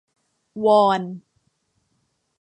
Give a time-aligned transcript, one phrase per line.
[0.65, 1.01] วอน